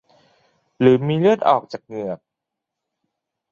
[0.79, 2.19] หรือมีเลือดออกจากเหงือก